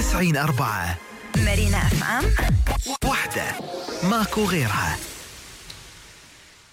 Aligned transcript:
90 0.00 0.36
أربعة. 0.36 0.98
مارينا 1.44 1.76
اف 1.76 2.04
ام 2.04 2.24
وحدة 3.10 3.42
ماكو 4.10 4.44
غيرها. 4.44 4.96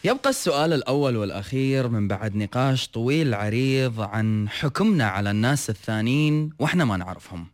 يبقى 0.03 0.29
السؤال 0.29 0.73
الأول 0.73 1.17
والأخير 1.17 1.87
من 1.87 2.08
بعد 2.08 2.35
نقاش 2.35 2.87
طويل 2.87 3.33
عريض 3.33 4.01
عن 4.01 4.50
حكمنا 4.50 5.08
على 5.08 5.32
الناس 5.32 5.69
الثانيين 5.69 6.50
وإحنا 6.59 6.85
ما 6.85 6.98
نعرفهم. 6.98 7.48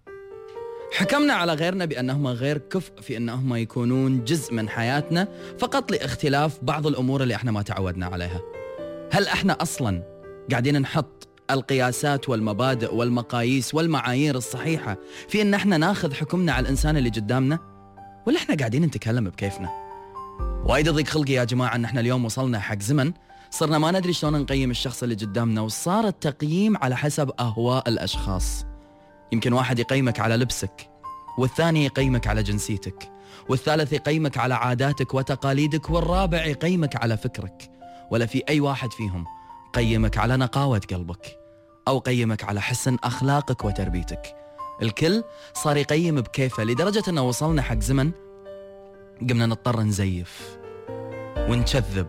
حكمنا 0.94 1.34
على 1.34 1.54
غيرنا 1.54 1.86
بأنهم 1.86 2.28
غير 2.28 2.58
كفء 2.58 3.02
في 3.02 3.18
أنهم 3.18 3.56
يكونون 3.56 4.24
جزء 4.24 4.54
من 4.54 4.70
حياتنا 4.70 5.28
فقط 5.60 5.92
لاختلاف 5.92 6.60
بعض 6.62 6.88
الأمور 6.88 7.24
اللي 7.24 7.36
إحنا 7.36 7.52
ما 7.52 7.62
تعودنا 7.62 8.06
عليها. 8.06 8.42
هل 9.12 9.28
إحنا 9.28 9.62
أصلا 9.62 10.04
قاعدين 10.52 10.82
نحط 10.82 11.28
القياسات 11.54 12.30
والمبادئ 12.30 12.96
والمقاييس 12.96 13.74
والمعايير 13.74 14.36
الصحيحة. 14.36 14.98
في 15.30 15.42
أن 15.42 15.54
إحنا 15.54 15.78
ناخذ 15.78 16.14
حكمنا 16.14 16.54
على 16.54 16.64
الإنسان 16.64 16.98
اللي 16.98 17.10
قدامنا 17.10 17.60
ولا 18.28 18.38
إحنا 18.38 18.56
قاعدين 18.56 18.82
نتكلم 18.82 19.30
بكيفنا؟ 19.30 19.70
وايد 20.66 20.90
ضيق 20.90 21.08
خلقي 21.08 21.34
يا 21.34 21.44
جماعة 21.44 21.76
إن 21.76 21.86
إحنا 21.86 22.00
اليوم 22.00 22.26
وصلنا 22.26 22.60
حق 22.60 22.80
زمن 22.80 23.14
صرنا 23.50 23.78
ما 23.78 23.92
ندري 23.92 24.14
شلون 24.14 24.42
نقيم 24.42 24.72
الشخص 24.72 25.04
اللي 25.04 25.16
قدامنا 25.16 25.62
وصار 25.62 26.08
التقييم 26.08 26.78
على 26.78 26.98
حسب 26.98 27.32
أهواء 27.40 27.90
الأشخاص. 27.90 28.66
يمكن 29.32 29.54
واحد 29.54 29.80
يقيمك 29.80 30.20
على 30.20 30.36
لبسك 30.36 30.90
والثاني 31.38 31.86
يقيمك 31.86 32.28
على 32.28 32.44
جنسيتك 32.44 33.12
والثالث 33.50 33.94
يقيمك 33.94 34.38
على 34.38 34.54
عاداتك 34.54 35.14
وتقاليدك 35.14 35.90
والرابع 35.90 36.46
يقيمك 36.46 37.04
على 37.04 37.18
فكرك. 37.18 37.72
ولا 38.12 38.26
في 38.26 38.44
أي 38.50 38.60
واحد 38.60 38.94
فيهم 38.94 39.26
قيمك 39.74 40.18
على 40.18 40.38
نقاوة 40.38 40.82
قلبك. 40.92 41.43
أو 41.88 42.00
قيمك 42.00 42.44
على 42.44 42.62
حسن 42.62 42.98
أخلاقك 43.04 43.66
وتربيتك. 43.66 44.36
الكل 44.82 45.24
صار 45.54 45.78
يقيم 45.78 46.22
بكيفه 46.22 46.64
لدرجة 46.64 47.04
إنه 47.08 47.22
وصلنا 47.22 47.62
حق 47.62 47.80
زمن 47.80 48.12
قمنا 49.30 49.46
نضطر 49.46 49.80
نزيف 49.80 50.58
ونكذب 51.38 52.08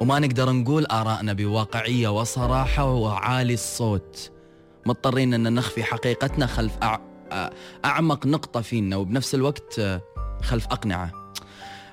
وما 0.00 0.18
نقدر 0.18 0.52
نقول 0.52 0.86
آرائنا 0.86 1.32
بواقعية 1.32 2.08
وصراحة 2.08 2.84
وعالي 2.92 3.54
الصوت. 3.54 4.30
مضطرين 4.86 5.34
أن 5.34 5.54
نخفي 5.54 5.84
حقيقتنا 5.84 6.46
خلف 6.46 6.72
أع... 6.82 7.00
أعمق 7.84 8.26
نقطة 8.26 8.60
فينا 8.60 8.96
وبنفس 8.96 9.34
الوقت 9.34 9.80
خلف 10.42 10.66
أقنعة. 10.66 11.21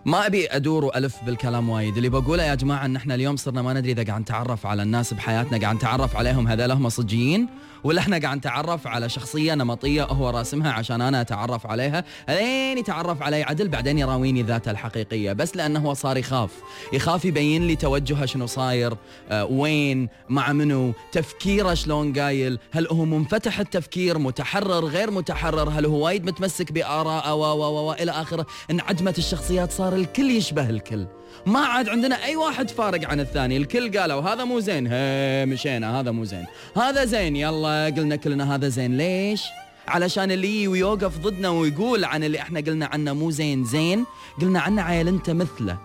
ما 0.06 0.26
أبي 0.28 0.48
أدور 0.48 0.86
وألف 0.86 1.24
بالكلام 1.26 1.70
وايد. 1.70 1.98
اللي 1.98 2.10
بقوله 2.10 2.44
يا 2.44 2.56
جماعة 2.56 2.86
أن 2.86 2.96
إحنا 2.96 3.16
اليوم 3.16 3.36
صرنا 3.36 3.62
ما 3.62 3.74
ندري 3.74 3.92
إذا 3.92 4.04
قاعد 4.04 4.22
نتعرف 4.22 4.66
على 4.66 4.84
الناس 4.84 5.14
بحياتنا 5.14 5.58
قاعد 5.58 5.76
نتعرف 5.76 6.16
عليهم 6.16 6.48
هذول 6.48 6.72
هم 6.72 6.90
صجيين 6.90 7.48
ولا 7.84 8.00
إحنا 8.00 8.18
قاعد 8.18 8.38
نتعرف 8.38 8.88
على 8.88 9.10
شخصية 9.10 9.54
نمطية 9.54 10.04
هو 10.04 10.30
راسمها 10.30 10.72
عشان 10.72 11.02
أنا 11.02 11.22
أتعرف 11.22 11.68
عليها. 11.68 12.04
لين 12.30 12.78
يتعرف 12.78 13.22
علي 13.22 13.44
عدل 13.44 13.68
بعدين 13.68 13.98
يراويني 13.98 14.44
ذاته 14.44 14.72
الحقيقية. 14.72 15.34
بس 15.34 15.56
لأنه 15.56 15.80
هو 15.80 15.94
صار 15.94 16.18
يخاف. 16.18 16.52
يخاف 16.94 17.26
يبين 17.26 17.68
لي 17.68 17.76
توجهه 17.76 18.26
شنو 18.26 18.46
صاير 18.46 18.94
آه 19.30 19.46
وين 19.46 20.10
مع 20.30 20.54
منو 20.54 20.94
تفكيره 21.12 21.74
شلون 21.74 22.14
قايل 22.20 22.60
هل 22.72 22.88
هو 22.88 23.06
منفتح 23.06 23.60
التفكير 23.60 24.18
متحرر 24.18 24.86
غير 24.86 25.12
متحرر 25.12 25.70
هل 25.70 25.86
هو 25.86 26.06
وايد 26.06 26.26
متمسك 26.26 26.72
بآراءه 26.72 27.34
و 27.34 27.42
و 27.42 27.90
و 27.90 27.94
إلى 27.94 28.12
آخره. 28.12 28.46
انعدمت 28.72 29.18
الشخصيات 29.18 29.72
صار 29.72 29.89
الكل 29.96 30.32
يشبه 30.32 30.70
الكل. 30.70 31.08
ما 31.46 31.60
عاد 31.60 31.90
عندنا 31.90 32.24
أي 32.24 32.36
واحد 32.36 32.70
فارق 32.70 33.10
عن 33.10 33.20
الثاني. 33.20 33.58
الكل 33.58 34.00
قالوا 34.00 34.22
هذا 34.22 34.44
مو 34.44 34.60
زين. 34.60 34.88
هي 34.88 35.46
مشينا. 35.46 36.00
هذا 36.00 36.12
مو 36.12 36.24
زين. 36.24 36.46
هذا 36.78 37.06
زين. 37.06 37.36
يلا 37.36 37.86
قلنا 37.86 38.16
كلنا 38.16 38.56
هذا 38.56 38.68
زين. 38.68 38.98
ليش؟ 38.98 39.44
علشان 39.88 40.32
اللي 40.32 40.68
ويوقف 40.68 41.18
ضدنا 41.18 41.50
ويقول 41.50 42.06
عن 42.06 42.24
اللي 42.24 42.40
إحنا 42.40 42.60
قلنا 42.60 42.86
عنه 42.86 43.14
مو 43.14 43.32
زين. 43.32 43.66
زين. 43.66 44.06
قلنا 44.42 44.60
عنه 44.60 44.82
عيل 44.82 45.08
أنت 45.08 45.30
مثله. 45.30 45.78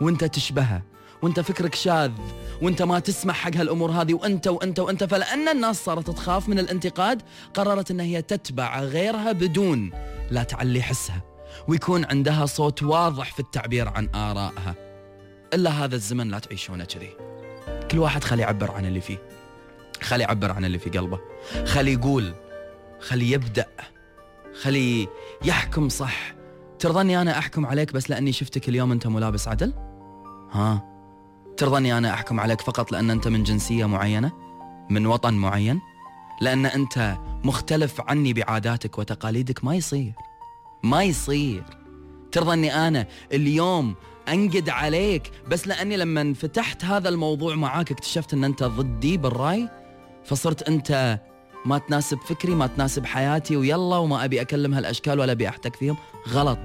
وأنت 0.00 0.24
تشبهه. 0.24 0.82
وأنت 1.22 1.40
فكرك 1.40 1.74
شاذ. 1.74 2.10
وأنت 2.62 2.82
ما 2.82 2.98
تسمح 2.98 3.34
حق 3.34 3.56
هالأمور 3.56 3.90
هذه. 3.90 4.14
وأنت 4.14 4.48
وأنت 4.48 4.80
وأنت. 4.80 5.04
فلأن 5.04 5.48
الناس 5.48 5.84
صارت 5.84 6.10
تخاف 6.10 6.48
من 6.48 6.58
الانتقاد 6.58 7.22
قررت 7.54 7.90
إن 7.90 8.00
هي 8.00 8.22
تتبع 8.22 8.80
غيرها 8.80 9.32
بدون 9.32 9.90
لا 10.30 10.42
تعلي 10.42 10.82
حسها. 10.82 11.31
ويكون 11.68 12.04
عندها 12.04 12.46
صوت 12.46 12.82
واضح 12.82 13.32
في 13.32 13.40
التعبير 13.40 13.88
عن 13.88 14.08
آرائها. 14.14 14.74
إلا 15.54 15.70
هذا 15.70 15.94
الزمن 15.94 16.28
لا 16.28 16.38
تعيشونه 16.38 16.84
كذي. 16.84 17.10
كل 17.90 17.98
واحد 17.98 18.24
خلي 18.24 18.42
يعبر 18.42 18.70
عن 18.70 18.86
اللي 18.86 19.00
فيه. 19.00 19.18
خلي 20.02 20.22
يعبر 20.22 20.52
عن 20.52 20.64
اللي 20.64 20.78
في 20.78 20.90
قلبه. 20.90 21.20
خلي 21.64 21.92
يقول. 21.92 22.34
خلي 23.00 23.30
يبدأ. 23.30 23.66
خلي 24.62 25.08
يحكم 25.44 25.88
صح. 25.88 26.34
ترضني 26.78 27.22
أنا 27.22 27.38
أحكم 27.38 27.66
عليك 27.66 27.92
بس 27.92 28.10
لأني 28.10 28.32
شفتك 28.32 28.68
اليوم 28.68 28.92
أنت 28.92 29.06
ملابس 29.06 29.48
عدل؟ 29.48 29.72
ها؟ 30.52 30.84
ترضني 31.56 31.98
أنا 31.98 32.14
أحكم 32.14 32.40
عليك 32.40 32.60
فقط 32.60 32.92
لأن 32.92 33.10
أنت 33.10 33.28
من 33.28 33.42
جنسية 33.42 33.86
معينة؟ 33.86 34.32
من 34.90 35.06
وطن 35.06 35.34
معين؟ 35.34 35.80
لأن 36.40 36.66
أنت 36.66 37.16
مختلف 37.44 38.00
عني 38.00 38.32
بعاداتك 38.32 38.98
وتقاليدك 38.98 39.64
ما 39.64 39.74
يصير. 39.74 40.12
ما 40.82 41.02
يصير. 41.02 41.62
ترضى 42.32 42.52
إني 42.52 42.74
أنا 42.88 43.06
اليوم 43.32 43.94
أنقد 44.28 44.68
عليك 44.68 45.30
بس 45.48 45.66
لأني 45.66 45.96
لما 45.96 46.34
فتحت 46.34 46.84
هذا 46.84 47.08
الموضوع 47.08 47.54
معاك 47.54 47.90
اكتشفت 47.90 48.34
إن 48.34 48.44
أنت 48.44 48.62
ضدي 48.64 49.16
بالرأي 49.16 49.68
فصرت 50.24 50.62
أنت 50.68 51.20
ما 51.64 51.78
تناسب 51.78 52.18
فكري 52.18 52.54
ما 52.54 52.66
تناسب 52.66 53.06
حياتي 53.06 53.56
ويلا 53.56 53.96
وما 53.96 54.24
أبي 54.24 54.40
أكلم 54.40 54.74
هالأشكال 54.74 55.20
ولا 55.20 55.32
أبي 55.32 55.48
أحتك 55.48 55.76
فيهم. 55.76 55.96
غلط. 56.28 56.58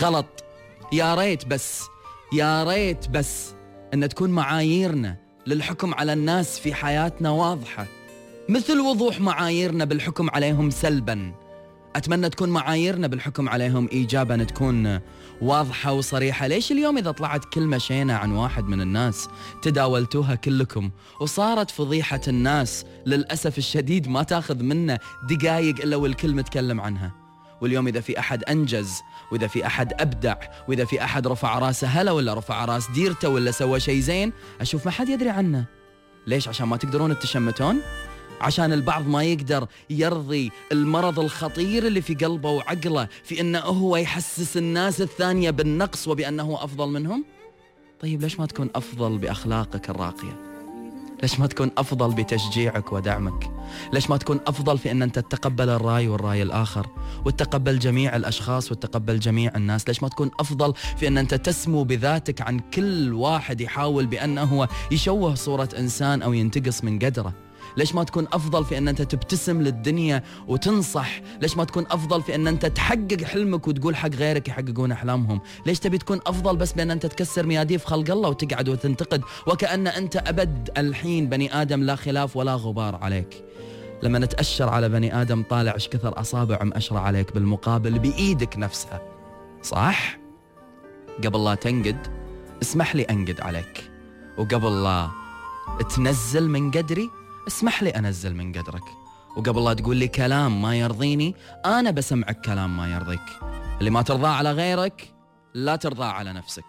غلط. 0.00 0.44
يا 0.92 1.14
ريت 1.14 1.46
بس 1.46 1.82
يا 2.32 2.64
ريت 2.64 3.08
بس 3.08 3.54
أن 3.94 4.08
تكون 4.08 4.30
معاييرنا 4.30 5.16
للحكم 5.46 5.94
على 5.94 6.12
الناس 6.12 6.58
في 6.58 6.74
حياتنا 6.74 7.30
واضحة 7.30 7.86
مثل 8.48 8.80
وضوح 8.80 9.20
معاييرنا 9.20 9.84
بالحكم 9.84 10.30
عليهم 10.30 10.70
سلبا. 10.70 11.43
أتمنى 11.96 12.28
تكون 12.28 12.48
معاييرنا 12.48 13.06
بالحكم 13.06 13.48
عليهم 13.48 13.88
ايجابا 13.92 14.44
تكون 14.44 15.00
واضحة 15.40 15.92
وصريحة. 15.92 16.46
ليش 16.46 16.72
اليوم 16.72 16.98
إذا 16.98 17.10
طلعت 17.10 17.44
كلمة 17.44 17.78
شينة 17.78 18.14
عن 18.14 18.32
واحد 18.32 18.64
من 18.64 18.80
الناس 18.80 19.28
تداولتوها 19.62 20.34
كلكم 20.34 20.90
وصارت 21.20 21.70
فضيحة 21.70 22.20
الناس 22.28 22.84
للأسف 23.06 23.58
الشديد 23.58 24.08
ما 24.08 24.22
تاخذ 24.22 24.62
منا 24.62 24.98
دقايق 25.28 25.80
إلا 25.82 25.96
والكل 25.96 26.34
متكلم 26.34 26.80
عنها. 26.80 27.12
واليوم 27.60 27.86
إذا 27.86 28.00
في 28.00 28.18
أحد 28.18 28.44
أنجز 28.44 29.02
وإذا 29.32 29.46
في 29.46 29.66
أحد 29.66 29.92
أبدع 30.00 30.36
وإذا 30.68 30.84
في 30.84 31.04
أحد 31.04 31.26
رفع 31.26 31.58
راسه 31.58 31.86
هلا 31.86 32.12
ولا 32.12 32.34
رفع 32.34 32.64
راس 32.64 32.90
ديرته 32.90 33.28
ولا 33.28 33.50
سوى 33.50 33.80
شيء 33.80 34.00
زين 34.00 34.32
أشوف 34.60 34.86
ما 34.86 34.92
حد 34.92 35.08
يدري 35.08 35.30
عنه. 35.30 35.64
ليش؟ 36.26 36.48
عشان 36.48 36.68
ما 36.68 36.76
تقدرون 36.76 37.18
تتشمتون؟ 37.18 37.80
عشان 38.40 38.72
البعض 38.72 39.06
ما 39.06 39.24
يقدر 39.24 39.66
يرضي 39.90 40.50
المرض 40.72 41.20
الخطير 41.20 41.86
اللي 41.86 42.00
في 42.00 42.14
قلبه 42.14 42.50
وعقله 42.50 43.08
في 43.24 43.40
إنه 43.40 43.58
هو 43.58 43.96
يحسس 43.96 44.56
الناس 44.56 45.00
الثانية 45.00 45.50
بالنقص 45.50 46.08
وبأنه 46.08 46.64
أفضل 46.64 46.88
منهم؟ 46.88 47.24
طيب 48.00 48.22
ليش 48.22 48.40
ما 48.40 48.46
تكون 48.46 48.70
أفضل 48.74 49.18
بأخلاقك 49.18 49.90
الراقية؟ 49.90 50.54
ليش 51.22 51.40
ما 51.40 51.46
تكون 51.46 51.70
أفضل 51.78 52.14
بتشجيعك 52.14 52.92
ودعمك؟ 52.92 53.50
ليش 53.92 54.10
ما 54.10 54.16
تكون 54.16 54.40
أفضل 54.46 54.78
في 54.78 54.90
إن 54.90 55.02
أنت 55.02 55.18
تتقبل 55.18 55.68
الرأي 55.68 56.08
والرأي 56.08 56.42
الآخر 56.42 56.86
وتتقبل 57.24 57.78
جميع 57.78 58.16
الأشخاص 58.16 58.72
وتتقبل 58.72 59.20
جميع 59.20 59.52
الناس؟ 59.56 59.88
ليش 59.88 60.02
ما 60.02 60.08
تكون 60.08 60.30
أفضل 60.40 60.74
في 60.96 61.08
إن 61.08 61.18
أنت 61.18 61.34
تسمو 61.34 61.84
بذاتك 61.84 62.40
عن 62.40 62.58
كل 62.58 63.12
واحد 63.12 63.60
يحاول 63.60 64.06
بأنه 64.06 64.42
هو 64.42 64.68
يشوه 64.90 65.34
صورة 65.34 65.68
إنسان 65.78 66.22
أو 66.22 66.32
ينتقص 66.32 66.84
من 66.84 66.98
قدره؟ 66.98 67.32
ليش 67.76 67.94
ما 67.94 68.04
تكون 68.04 68.26
أفضل 68.32 68.64
في 68.64 68.78
أن 68.78 68.88
أنت 68.88 69.02
تبتسم 69.02 69.62
للدنيا 69.62 70.22
وتنصح؟ 70.48 71.20
ليش 71.40 71.56
ما 71.56 71.64
تكون 71.64 71.86
أفضل 71.90 72.22
في 72.22 72.34
أن 72.34 72.46
أنت 72.46 72.66
تحقق 72.66 73.24
حلمك 73.24 73.68
وتقول 73.68 73.96
حق 73.96 74.08
غيرك 74.08 74.48
يحققون 74.48 74.92
أحلامهم؟ 74.92 75.40
ليش 75.66 75.78
تبي 75.78 75.98
تكون 75.98 76.20
أفضل 76.26 76.56
بس 76.56 76.72
بأن 76.72 76.90
أنت 76.90 77.06
تكسر 77.06 77.46
مياديف 77.46 77.84
خلق 77.84 78.10
الله 78.10 78.28
وتقعد 78.28 78.68
وتنتقد؟ 78.68 79.22
وكأن 79.46 79.86
أنت 79.86 80.16
أبد 80.16 80.70
الحين 80.78 81.28
بني 81.28 81.62
آدم 81.62 81.82
لا 81.82 81.96
خلاف 81.96 82.36
ولا 82.36 82.54
غبار 82.54 82.96
عليك. 82.96 83.44
لما 84.02 84.18
نتأشر 84.18 84.68
على 84.68 84.88
بني 84.88 85.22
آدم 85.22 85.42
طالع 85.42 85.74
إيش 85.74 85.88
كثر 85.88 86.20
أصابع 86.20 86.62
مأشرة 86.62 86.98
عليك 86.98 87.34
بالمقابل 87.34 87.98
بإيدك 87.98 88.58
نفسها. 88.58 89.02
صح؟ 89.62 90.18
قبل 91.24 91.44
لا 91.44 91.54
تنقد 91.54 92.06
اسمح 92.62 92.96
لي 92.96 93.02
أنقد 93.02 93.40
عليك. 93.40 93.90
وقبل 94.38 94.82
لا 94.82 95.10
تنزل 95.96 96.48
من 96.48 96.70
قدري 96.70 97.10
اسمح 97.46 97.82
لي 97.82 97.90
أنزل 97.90 98.34
من 98.34 98.52
قدرك. 98.52 98.82
وقبل 99.36 99.64
لا 99.64 99.74
تقول 99.74 99.96
لي 99.96 100.08
كلام 100.08 100.62
ما 100.62 100.76
يرضيني 100.76 101.34
أنا 101.66 101.90
بسمعك 101.90 102.40
كلام 102.40 102.76
ما 102.76 102.94
يرضيك. 102.94 103.20
اللي 103.78 103.90
ما 103.90 104.02
ترضاه 104.02 104.28
على 104.28 104.52
غيرك 104.52 105.14
لا 105.54 105.76
ترضاه 105.76 106.06
على 106.06 106.32
نفسك. 106.32 106.64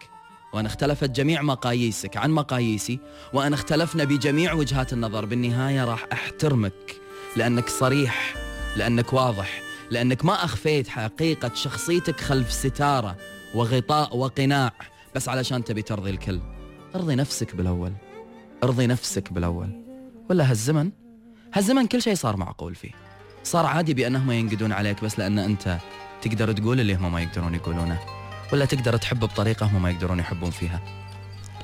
وإن 0.52 0.66
اختلفت 0.66 1.10
جميع 1.10 1.42
مقاييسك 1.42 2.16
عن 2.16 2.30
مقاييسي 2.30 3.00
وإن 3.32 3.52
اختلفنا 3.52 4.04
بجميع 4.04 4.52
وجهات 4.52 4.92
النظر 4.92 5.24
بالنهاية 5.24 5.84
راح 5.84 6.06
أحترمك. 6.12 7.00
لأنك 7.36 7.68
صريح 7.68 8.34
لأنك 8.76 9.12
واضح 9.12 9.62
لأنك 9.90 10.24
ما 10.24 10.44
أخفيت 10.44 10.88
حقيقة 10.88 11.50
شخصيتك 11.54 12.20
خلف 12.20 12.52
ستارة 12.52 13.16
وغطاء 13.54 14.16
وقناع. 14.16 14.72
بس 15.14 15.28
علشان 15.28 15.64
تبي 15.64 15.82
ترضي 15.82 16.10
الكل 16.10 16.40
ارضي 16.94 17.14
نفسك 17.14 17.56
بالأول. 17.56 17.92
ارضي 18.64 18.86
نفسك 18.86 19.32
بالأول. 19.32 19.85
ولا 20.30 20.50
هالزمن؟ 20.50 20.90
هالزمن 21.54 21.86
كل 21.86 22.02
شيء 22.02 22.14
صار 22.14 22.36
معقول 22.36 22.74
فيه. 22.74 22.90
صار 23.44 23.66
عادي 23.66 23.94
بأنهم 23.94 24.30
ينقدون 24.30 24.72
عليك 24.72 25.04
بس 25.04 25.18
لأن 25.18 25.38
أنت 25.38 25.78
تقدر 26.22 26.52
تقول 26.52 26.80
اللي 26.80 26.94
هم 26.94 27.12
ما 27.12 27.20
يقدرون 27.20 27.54
يقولونه 27.54 27.98
ولا 28.52 28.64
تقدر 28.64 28.96
تحب 28.96 29.20
بطريقة 29.20 29.66
هم 29.66 29.82
ما 29.82 29.90
يقدرون 29.90 30.18
يحبون 30.18 30.50
فيها. 30.50 30.80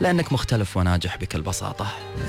لأنك 0.00 0.32
مختلف 0.32 0.76
وناجح 0.76 1.16
بكل 1.16 1.42
بساطة. 1.42 1.86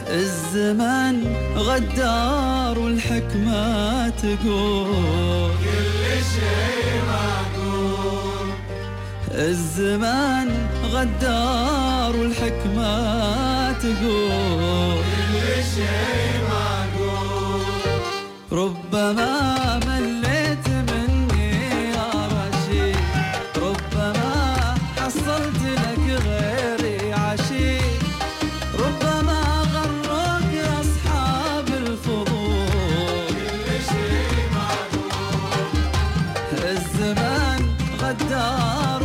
الزمان 0.07 1.35
غدار 1.55 2.79
والحكمة 2.79 4.09
تقول. 4.09 5.51
كل 5.57 6.23
شيء 6.33 7.01
معقول 7.07 8.49
الزمان 9.31 10.67
غدار 10.83 12.15
والحكمة 12.15 13.71
تقول. 13.71 14.95
كل 14.97 15.63
شيء 15.75 16.12
ربما 19.13 19.79
مليت 19.87 20.67
مني 20.69 21.51
يا 21.93 22.09
ربما 23.57 24.75
حصلت 24.97 25.61
لك 25.61 26.05
غيري 26.25 27.13
عشيق 27.13 28.01
ربما 28.79 29.41
غروك 29.73 30.51
أصحاب 30.81 31.67
الفضول. 31.67 33.27
كل 33.29 33.67
شيء 33.89 34.49
معقول 34.55 35.61
الزمان 36.63 37.61
غدار 38.01 39.02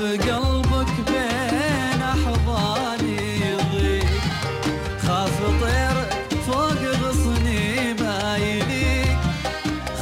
قلبك 0.00 0.92
بين 1.06 2.02
أحضاني 2.02 3.40
يضيق. 3.40 4.06
خاف 5.06 5.40
طيرك 5.60 6.40
فوق 6.46 6.82
غصني 7.02 7.94
ما 7.94 8.36
يليق. 8.36 9.18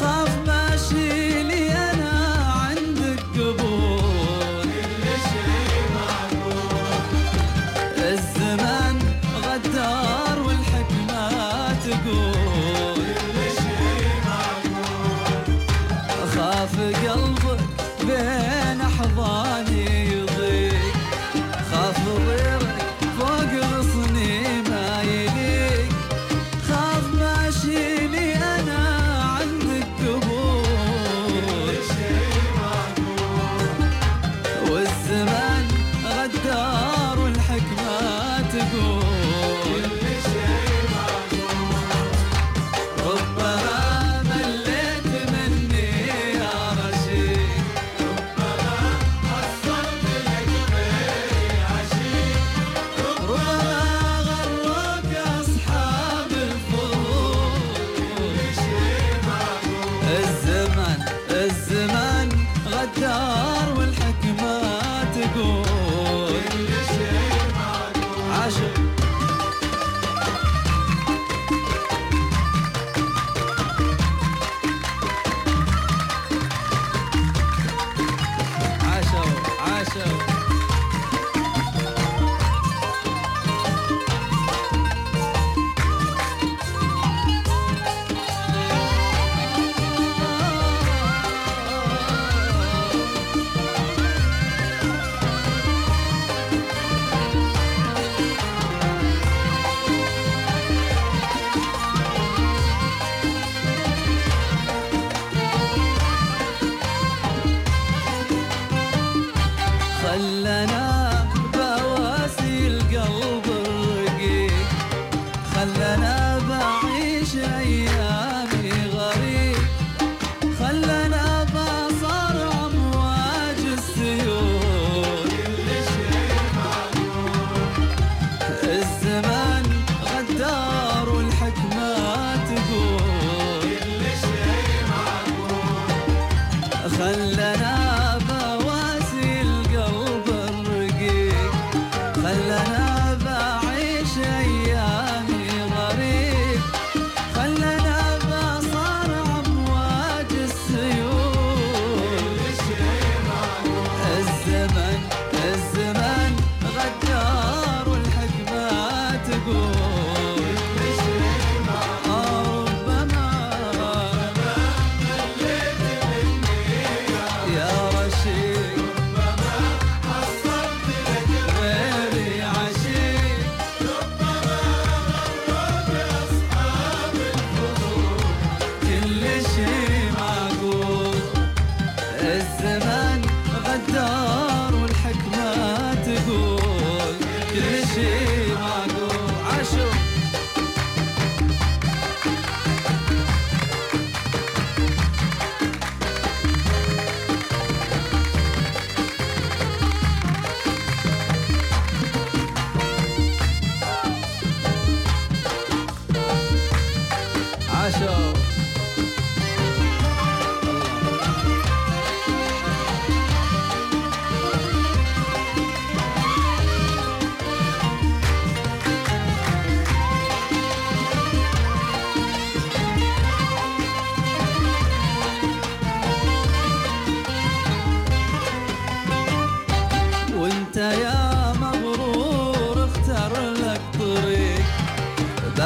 خاف 0.00 0.38
ماشي 0.46 1.42
لي 1.42 1.72
أنا 1.72 2.12
عندك 2.54 3.22
قبول. 3.34 4.64
كل 4.64 5.04
شيء 5.30 5.82
معقول 5.94 6.92
الزمان 7.98 8.98
غدار 9.44 10.42
والحكمة 10.42 11.28
تقول. 11.72 12.73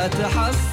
بتحصل 0.08 0.67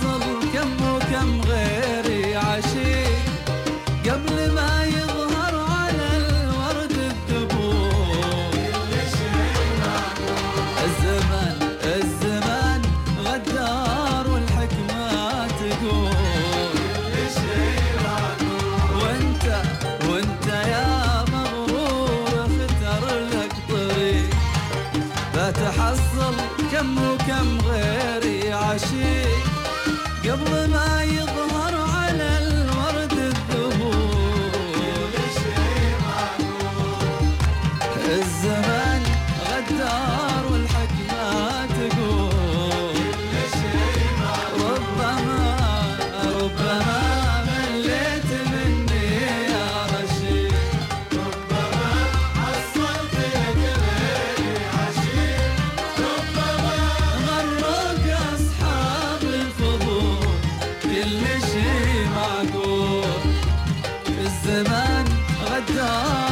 غدار 65.85 66.24